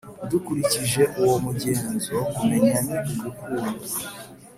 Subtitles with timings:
[0.31, 3.75] dukurikije uwo mugenzo, kumenya ni ugukunda.